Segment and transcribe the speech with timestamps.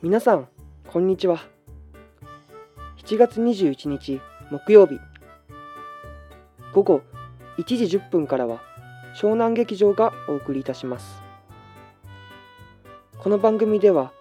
[0.00, 0.46] 皆さん
[0.86, 1.40] こんにちは。
[3.04, 5.00] 7月21日木曜日。
[6.72, 7.02] 午後
[7.58, 8.60] 1時10分からは
[9.16, 11.20] 湘南劇場がお送りいたします。
[13.18, 14.12] この番組では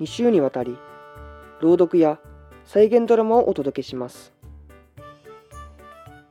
[0.00, 0.78] 2週にわたり
[1.60, 2.18] 朗読や
[2.64, 4.32] 再現ドラマをお届けします。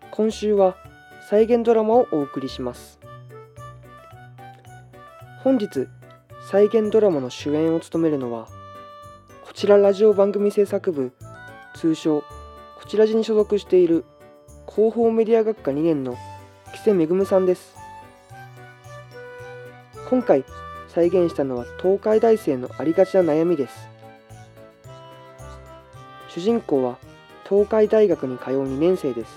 [0.10, 0.76] 今週は
[1.30, 3.00] 再現ドラマをお送りします。
[5.44, 5.88] 本日
[6.50, 8.57] 再現ドラマの主演を務めるのは
[9.48, 11.14] こちらラジオ番組制作部
[11.74, 14.04] 通称こちらじに所属している
[14.70, 16.18] 広報メディア学科2年の
[16.74, 17.74] 木瀬めぐむさんです。
[20.10, 20.44] 今回
[20.90, 23.88] 再現したのは東海大生のありがちな悩みです。
[26.28, 26.98] 主人公は
[27.48, 29.32] 東海大学に通う2年生です。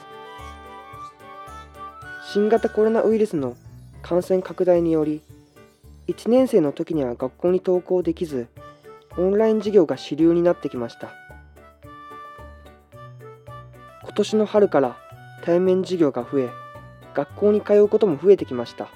[2.32, 3.56] 新型コロナウイルスの
[4.02, 5.22] 感染拡大により
[6.08, 8.48] 1年生の時には学校に登校できず
[9.20, 11.10] オンライン授業が主流になってきました。
[14.02, 14.96] 今年の春から
[15.44, 16.48] 対面授業が増え
[17.12, 18.88] 学校に通うことも増えてきました。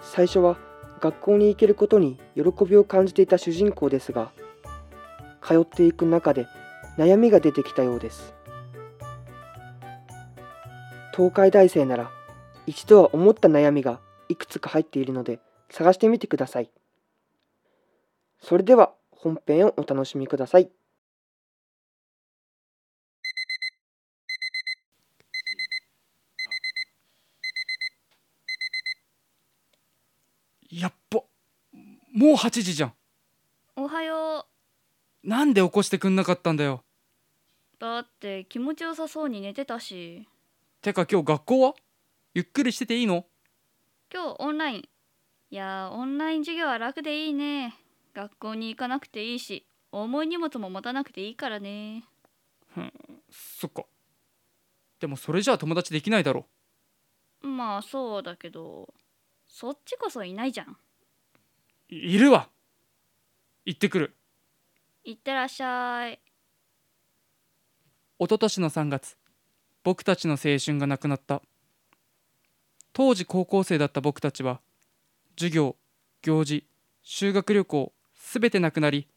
[0.00, 0.56] 最初は
[1.00, 4.32] 学校に行けることに喜びを感じていた主人公ですが
[5.42, 6.46] 通っていく中で
[6.96, 8.32] 悩みが出てきたようです。
[11.14, 12.10] 東海大生なら
[12.66, 16.70] 一度は思った悩みがいくつか入っているので探してみてください。
[18.40, 20.70] それでは本編をお楽しみください。
[30.70, 31.22] やっぱ
[32.12, 32.92] もう8時じゃん。
[33.76, 34.46] おはよ
[35.22, 36.84] なんで起こしてくんなかったんだよ。
[37.76, 40.28] うだって気持ちよさそうに寝てたし。
[40.80, 41.74] てか今日学校は？
[42.34, 43.26] ゆっくりしてていいの？
[44.12, 44.88] 今日オンライン。
[45.50, 47.74] いやーオンライン授業は楽でいいね
[48.18, 52.02] 学校に行かなくていいし重い荷物も持たなくていいからね。
[53.30, 53.84] そっか。
[54.98, 56.46] でもそれじゃあ友達できないだろ
[57.40, 58.92] まあそうだけど
[59.46, 60.76] そっちこそいないじゃん。
[61.88, 62.48] いいるわ。
[63.64, 64.16] 行ってくる。
[65.04, 66.18] いってらっしゃい。
[68.18, 69.16] 一昨年の3月
[69.84, 71.40] 僕たちの青春がなくなった。
[72.92, 74.60] 当時高校生だった僕たちは
[75.36, 75.76] 授業
[76.22, 76.66] 行事
[77.04, 77.92] 修学旅行
[78.30, 79.08] すべてなくなり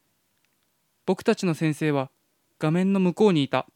[1.06, 2.10] 僕たちの先生は
[2.60, 3.68] 画面の向こうにいた。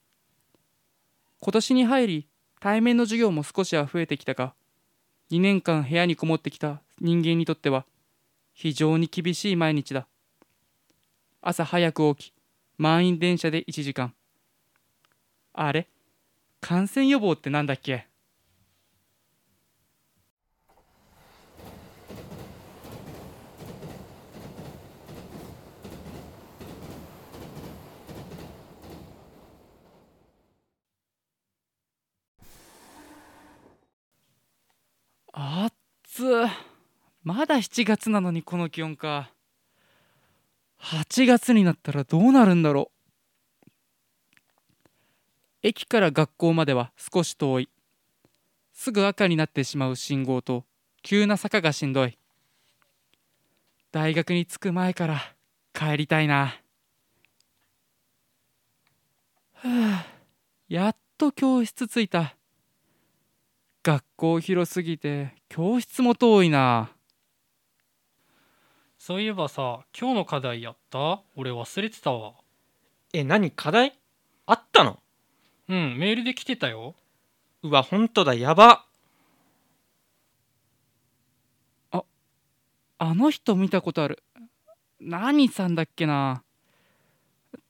[1.41, 2.28] 今年に入り
[2.62, 4.53] 対面の授業も少しは増えてきたが
[5.31, 7.85] 2年間部屋にこもってきた人間にとっては
[8.53, 10.07] 非常に厳しい毎日だ。
[11.41, 12.34] 朝早く起き
[12.78, 14.13] 満員電車で1時間。
[15.52, 15.90] あれ？
[16.62, 18.07] 感染予防ってなんだっけ？
[37.23, 39.31] まだ7月なのにこの気温か。
[40.79, 42.91] 8月になったらどうなるんだろ
[43.65, 43.69] う。
[45.61, 47.69] 駅から学校までは少し遠い。
[48.71, 50.63] すぐ赤になってしまう信号と
[51.01, 52.17] 急な坂がしんどい。
[53.91, 55.21] 大学に着く前から
[55.73, 56.61] 帰りたいな。
[59.55, 59.69] ふう
[60.69, 62.35] やっと教室着いた。
[63.85, 66.90] 学校広すぎて教室も遠いな。
[68.97, 71.22] そういえばさ今日の課題やった？
[71.35, 72.34] 俺忘れてたわ。
[73.13, 73.94] え、何課題？
[74.47, 74.97] あったの？
[75.69, 76.96] うんメールで来てたよ。
[77.62, 78.85] うわ、ほんとだ、やば。
[81.91, 84.23] あの人見たことある。
[85.00, 86.41] 何さんだっけな。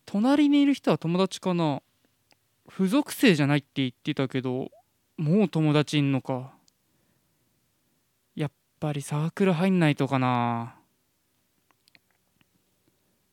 [0.05, 1.81] 隣にいる人は友達かな。
[2.69, 4.69] 付属生じゃないって言ってたけど
[5.17, 6.53] もう友達いんのか。
[8.35, 8.51] やっ
[8.81, 10.75] ぱりサークル入んないとかな。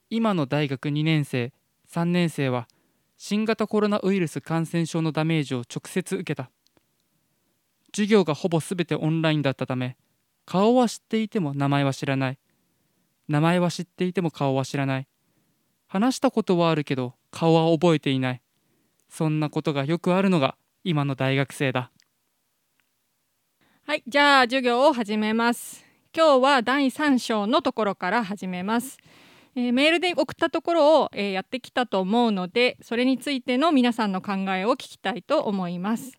[0.08, 1.52] 今の大学2年生
[1.90, 2.68] 3年生は
[3.16, 6.50] 新型コロナウイルス感染症のダメージを直接受けた。
[7.94, 9.96] 授業がほぼ全てオンラインだったため
[10.46, 12.38] 顔は知っていても名前は知らない。
[13.26, 15.08] 名前は知っていても顔は知らない。
[15.88, 18.42] 話したことはあるけど顔は覚えていない。
[19.08, 21.92] そんなことがよくあるのが今の大学生だ
[23.86, 25.84] はい、じゃあ授業を始めます。
[26.16, 28.98] 今日は第3章のところから始めます。
[29.54, 36.12] えーメールで送ったところを、えーやってきたと思うので、それについての皆さんの考えを聞きたいと思います。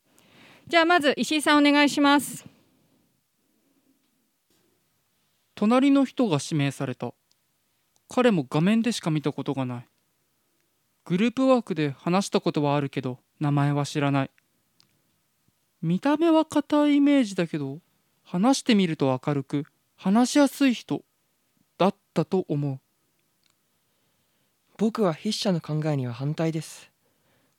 [0.67, 2.45] じゃあまず石井さんお願いします。
[5.55, 7.13] 隣の人が指名された
[8.09, 9.87] 彼も画面でしか見たことがない
[11.05, 14.31] グループワークで話したことはあるけど名前は知らない
[15.83, 17.79] 見た目は硬いイメージだけど
[18.23, 19.65] 話してみると明るく
[19.97, 21.03] 話しやすい人
[21.77, 22.79] だったと思う。
[24.77, 26.89] 僕は筆者の考えには反対です。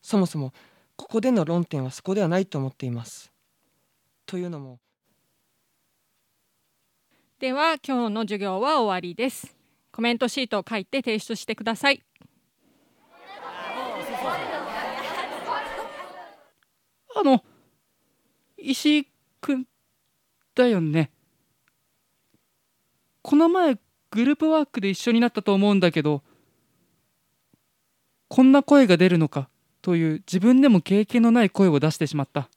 [0.01, 0.55] そもそも
[0.97, 3.31] ここでの論点はそこではないと思っています。
[4.25, 4.79] というのも
[7.39, 9.55] では今日の授業は終わりです。
[9.93, 12.03] コメントシートを書いて提出してください。
[17.17, 17.45] あの
[18.71, 19.07] 石井
[19.41, 19.67] くん
[20.55, 21.11] だよね。
[23.23, 23.79] この前
[24.11, 26.23] グループワークで一緒になったと思うんだけど
[28.29, 29.49] こんな声が出るのか
[29.83, 32.49] という自分でも経験のない声を出してしまった。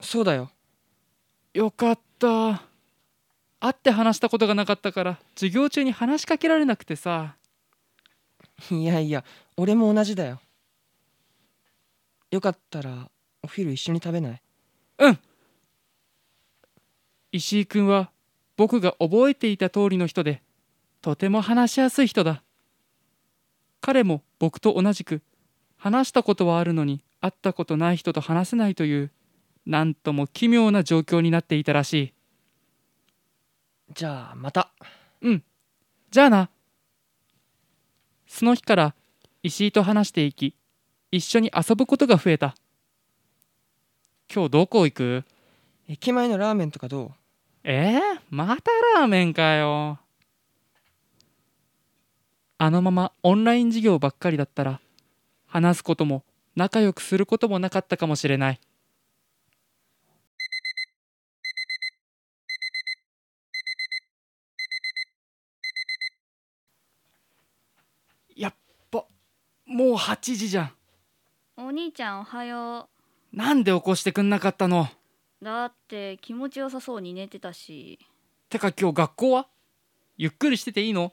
[0.00, 0.50] そうだよ。
[1.54, 2.62] よかった。
[3.60, 7.36] 会って話したことがなかったから授業中に話しかけられなくてさ。
[8.70, 9.24] いやいや
[9.56, 10.40] 俺も同じだよ。
[12.30, 13.10] よかったら
[13.42, 14.42] お昼一緒に食べない？
[14.98, 15.18] うん。
[17.32, 18.10] 石井くんは
[18.56, 20.42] 僕が覚えていた通りの人で
[21.02, 22.42] とても話しやすい人だ。
[23.80, 25.22] 彼も僕と同じく
[25.76, 29.12] 話したことはあるのに会ったことない人と話せないという
[29.66, 32.14] なんとも奇妙な状況になっていたらしい。
[33.94, 34.72] じゃあまた。
[36.10, 36.50] じゃあな。
[38.26, 38.94] その日から
[39.42, 40.54] 石井と話していき
[41.10, 42.54] 一緒に遊ぶことが増えた
[44.30, 45.24] 今日どこ行く？
[45.88, 47.10] 駅前のラーメンとかどう？
[47.64, 49.98] えー、またラーメンかよ。
[52.58, 54.80] あのままオンライン授業ばっかりだったら
[55.46, 56.24] 話すことも
[56.56, 58.60] 仲良くすることもなかったかもしれない。
[68.36, 68.54] やっ
[68.90, 69.06] ぱ
[69.64, 70.72] もう8時じゃん。
[71.56, 72.90] お兄ちゃんおはよ
[73.32, 74.88] なんで起こしてくんなかったの？
[75.40, 77.98] うだって気持ちよさそうに寝てたし。
[78.48, 79.46] てか今日学校は？
[80.16, 81.12] ゆっくりしてていいの？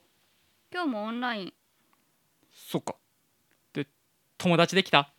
[0.74, 1.54] 今日もオンライン。
[2.52, 2.96] そっか。
[3.74, 3.88] で
[4.38, 5.12] 友達できた？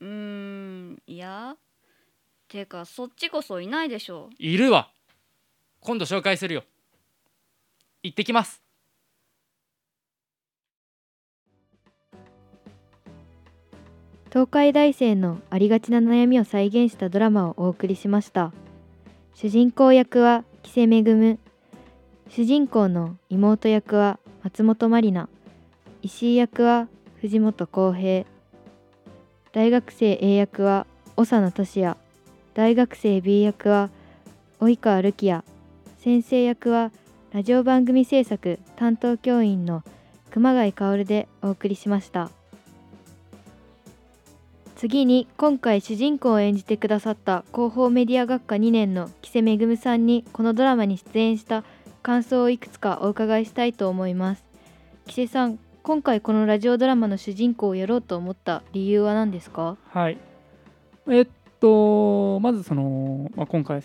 [0.00, 1.56] うーんいや。
[2.46, 4.30] てかそっちこそいないでしょ。
[4.38, 4.90] いるわ。
[5.80, 6.64] 今度紹介するよ。
[8.02, 8.62] 行ってきます
[14.30, 18.52] 東海大生のありがちな悩みを再現したドラマをお送りしました。
[19.34, 21.38] 主人公役は木瀬めぐむ。
[22.28, 25.30] 主人公の妹役は松本まりな。
[26.02, 26.88] 石井役は
[27.20, 28.26] 藤本浩平。
[29.52, 30.86] 大学生 A 役は
[31.16, 31.96] 長野俊也。
[32.52, 33.88] 大学生 B 役は
[34.60, 35.42] 及川るきや。
[35.96, 36.92] 先生役は
[37.32, 39.82] ラジオ番組制作担当教員の
[40.30, 42.37] 熊谷薫でお送りしました。
[44.78, 51.64] 次に今回主人公を演じてくださった広報メディア学科2年の木瀬めぐむさんにこのドラマに出演した
[52.00, 54.44] 感想をいくつかお伺いしたいと思います。
[55.08, 59.76] 木瀬さん今回このラジオドラマの主人公をやろうと思った理由は何ですか？
[59.90, 60.18] はい。
[61.08, 61.26] えっ
[61.58, 63.82] とまずその、まあ、今回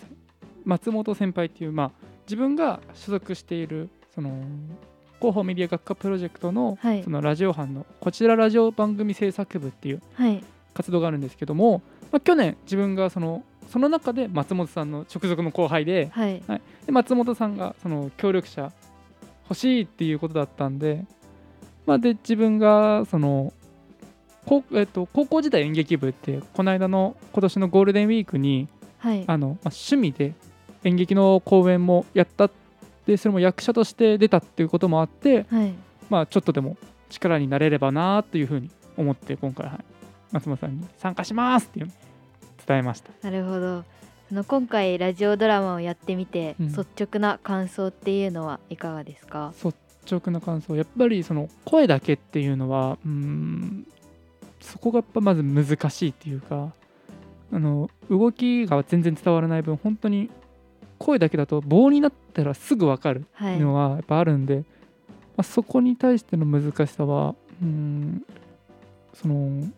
[0.64, 1.90] 松本先輩っていう、まあ、
[2.26, 4.30] 自分が所属しているその
[5.18, 7.02] 広報メディア学科プロジェクトの,、はい。
[7.02, 16.42] そのラジオ班のこちらラジオ番組制作部っていうはい活動があるんですけども、まあ、去年自分がそのその中で松本さんの直属の後輩ではい。
[16.86, 18.72] で松本さんがその協力者
[19.48, 21.04] 欲しいっていうことだったんで,、
[21.86, 23.52] まあ、で自分がその
[24.46, 29.24] 高,、えっと、高校時代演劇部ってこの間の今年のゴールデンウィークにはい。
[29.26, 30.32] あの、まあ、趣味で
[30.82, 32.50] 演劇の公演もやった
[33.06, 35.74] でそれも役者として出たっていうこともあって、はい。
[36.08, 36.76] まあ、ちょっとでも
[37.10, 39.78] 力になれればなというふうに思って今回、はい、
[40.34, 41.94] 松本さんに参加しますっていうのを
[42.66, 43.10] 伝えました。
[43.22, 43.78] なるほど。
[43.78, 43.84] あ
[44.34, 46.66] の今回ラジオドラマをやってみて、うん。
[46.68, 49.52] 率直な感想っていうのはいかがですか？
[49.64, 49.76] 率
[50.10, 50.74] 直な感想。
[50.76, 53.86] やっぱりその声だけっていうのはうーん
[54.60, 56.72] そこがやっぱまず難しいっていうか
[57.52, 60.30] あの動きが全然伝わらない分本当に
[60.98, 63.58] 声だけだと棒になったらすぐ分かるはい。
[63.60, 64.62] のはやっぱあるんで、ま
[65.38, 68.24] あ、そこに対しての難しさはうーん
[69.12, 69.68] その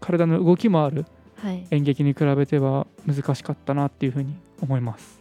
[0.00, 1.66] 体の動きもあるはい。
[1.70, 5.20] 演劇に比べては難しかったなっていうふうに思います。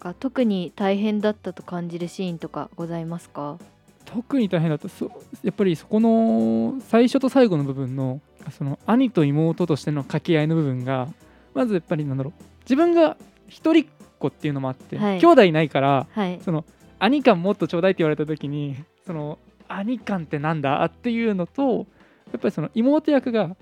[0.00, 3.58] あ特に大変だったと感じるシーンとかございますか？
[4.04, 5.10] 特に大変だったそ
[5.44, 11.06] やっぱりそこの最初と最後の部分のその兄と妹としての掛け合いの部分が
[11.54, 13.86] まずやっぱりなんだろう自分が一人っ
[14.18, 15.18] 子っていうのもあって、はい。
[15.20, 16.40] 兄弟いないからはい。
[16.44, 16.64] その
[16.98, 18.76] 兄感もっとちょうだいって言われた時に
[19.06, 19.38] その
[19.68, 20.84] 兄感ってなんだ？
[20.84, 21.86] っていうのと
[22.32, 23.56] やっぱりその妹役が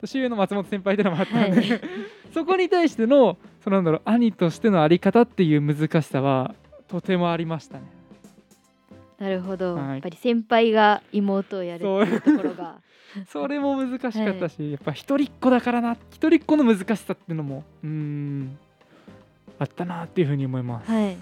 [0.00, 1.80] 年上の松本先輩っていうのもあったので、はい。
[2.32, 6.54] そこに対してのそのなんだろう兄としてのあり方っていう難しさは
[6.88, 7.84] とてもありましたね。
[9.18, 9.88] なるほど、はい。
[9.92, 12.76] やっぱり先輩が妹をやるっていうところが。
[13.28, 18.58] それも難しかったし、やっぱ一人っ子だからな一人っ子の難しさっていうのもうーん
[19.58, 20.90] あったなっていうふうに思います。
[20.90, 21.16] はい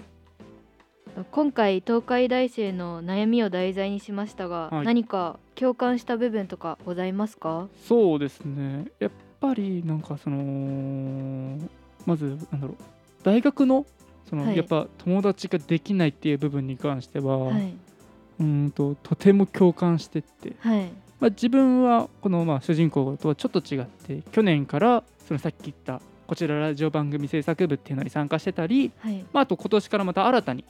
[1.31, 4.85] 今回東海大生の悩みを題材にしましたが、はい。
[4.85, 7.67] 何か共感した部分とかございますか？
[7.87, 8.85] そうですね。
[8.99, 11.57] やっぱりなんかその
[12.05, 12.75] まずなんだろう。
[13.23, 13.85] 大学の
[14.29, 14.57] その、はい。
[14.57, 17.73] やっぱ友達ができないっていう部分に関しては、はい、
[18.39, 30.65] うーんととても共感してって、はい、まあ、自分はこのまあ主人公とはちょっと違って去年からそのさっき言ったこちらラジオ番組制作部っていうのに参加してたり、はい、まあ、あと今年からまた新たに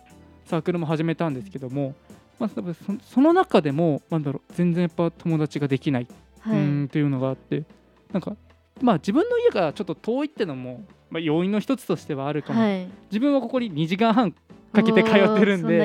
[0.46, 1.96] サークルも始めたんですけども、
[2.40, 6.08] まあ、多分そその中でもなんだろう全然やっぱ友達ができない
[6.40, 7.64] はい、うんっていうのがあって
[8.12, 8.36] なんか
[8.82, 14.32] まあ自分の家がちょっと遠いってのも、まあ、要因の一つとしてはあるかも、はい、自分はここに2時間半
[14.76, 15.80] かけて通ってるんで。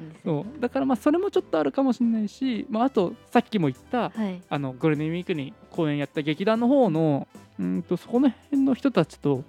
[0.00, 0.16] ね。
[0.24, 0.60] そう。
[0.60, 4.42] だからまあそれもちょっとあるかもしれないし、まあ、あとさっきも言ったはい。
[4.48, 9.44] あのゴールデンウィークに公演やった劇団の方のうんとそこの辺の人たちと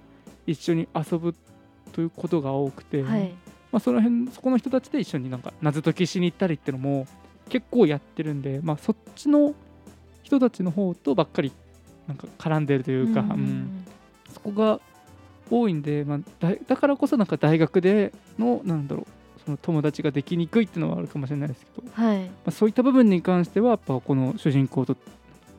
[0.46, 1.34] 一緒に遊ぶ
[1.92, 3.34] ということが多くて、はい
[3.72, 7.06] まあ、その辺そこの人たちで一緒になんか謎解きしに行ったりっていうのも
[7.48, 9.54] 結構やってるんで、まあ、そっちの
[10.22, 11.52] 人たちの方とばっかり
[12.06, 13.84] なんか絡んでるというか、んんうん。
[14.32, 14.80] そこが
[15.50, 22.30] 多いんで、まあ、だだからこそなんか大学でのなんだろうその友達ができにくいっていうのはあるかもしれないですけど、まはい。
[22.46, 24.96] あ、そういった部分に関してはやっぱこの主人公と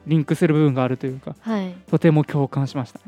[0.08, 1.70] リンクする部分があるというかはい。
[1.70, 3.00] やとても共感しました。
[3.00, 3.03] っ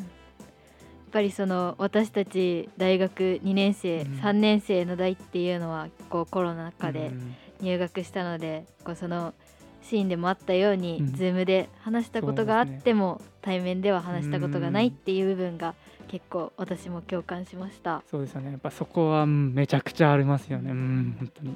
[1.15, 4.19] ぱりその私たち大学2年生、うん。
[4.19, 9.33] 3年生の代っていうのはこうコロナ禍でうん入学したので、こうその
[9.81, 11.05] シーンでもあったように、うん。
[11.13, 15.73] Zoom で話したことがあっても、対面では話したことがないっていう部分が
[16.09, 18.03] 結構私も共感しました。
[18.11, 18.51] そうですよね。
[18.51, 20.71] やっぱそこはうんめちゃくちゃありますよね。
[20.71, 21.55] うん本当に。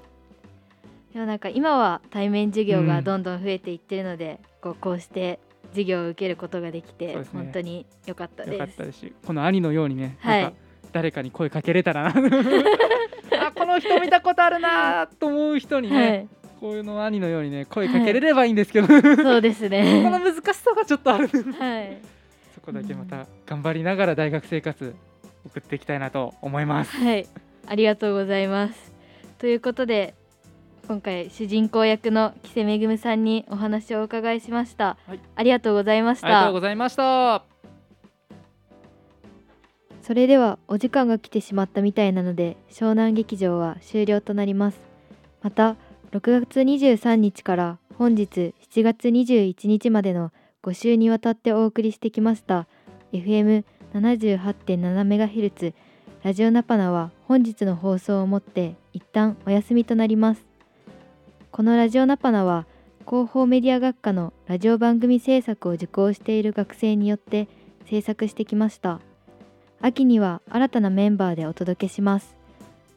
[1.12, 5.40] でもなんか今は対面授業がどんどん増えていってるので、こうこうして
[5.70, 7.26] 授業を受けることができて、ね。
[7.32, 8.54] 本当に良かったです。
[8.54, 10.54] よかったですしこの兄のようにね、はい。
[10.92, 12.10] 誰かに声かけれたらな。
[13.48, 16.28] あこの人見たことあるなと思う人にね、はい。
[16.60, 21.28] こういうの兄のようにね声かけれればいいんですけど、そうです このね難しさがちょっとある。
[21.28, 21.98] はい。
[22.54, 24.96] そこだけまた頑張りながら大学生活
[25.46, 26.96] 送っていきたいなと思います。
[26.98, 27.28] はい。
[27.68, 28.94] ありがとうございます。
[29.38, 30.16] ということで
[30.90, 35.20] 今回主人公役の木瀬めぐむさんにお話をお伺いしました、はい。
[35.36, 37.44] ありがとうございましありがとたうございました。
[40.02, 44.82] それではお時間が来てしまったみたいなので湘南劇場は終了となります。
[45.44, 45.76] また
[46.12, 50.32] 6月23日から本日7月21日までの
[50.64, 52.68] 5週にわたってお送りしてきました
[53.14, 55.76] FM78.7MHz
[56.24, 60.49] ラジオナパナは本日の放送をもって一旦お休みとなります
[61.52, 62.68] このラジオナパナは
[63.08, 67.48] 広報メディア学科のラジオ番組制作を受講している学生によって
[67.88, 69.00] 制作してきました。
[69.82, 72.36] 秋には新たなメンバーでお届けします。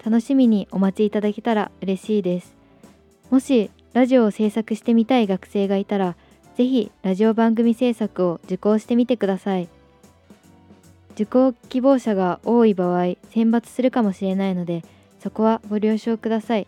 [0.04, 2.54] 楽しみにお待ちいただけたら嬉しいです。
[3.30, 6.14] もしラジオを制作してみたい学生がいたら
[6.56, 9.68] ぜひラジオ番組制作を受講してみてください。
[11.14, 14.82] 受講希望者が多い場合選抜するかもしれないので
[15.20, 16.66] そこはご了承ください。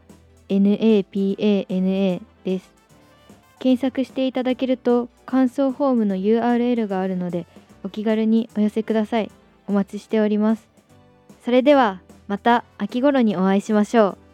[0.49, 2.73] NAPANA です。
[3.58, 7.47] 検索していただけると感想フォームの URL があるので
[7.82, 9.30] お気軽にお寄せください。
[9.66, 10.66] お待ちしております。
[11.44, 14.27] それではまた秋頃にお会いしましょう。